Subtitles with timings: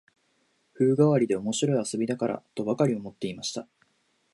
[0.73, 3.67] 風変わりで面白い遊びだから、とばかり思っていました